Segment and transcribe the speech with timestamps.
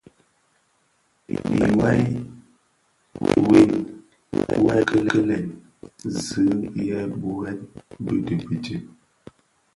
[1.33, 1.73] Ighel
[3.49, 3.71] win,
[4.63, 5.37] wuê kikilè
[6.25, 6.45] zi
[6.89, 7.59] yè burèn
[8.25, 8.65] di bibid.